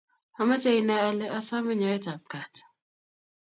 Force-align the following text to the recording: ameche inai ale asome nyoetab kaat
ameche 0.39 0.69
inai 0.79 1.03
ale 1.09 1.25
asome 1.37 1.71
nyoetab 1.79 2.21
kaat 2.31 2.55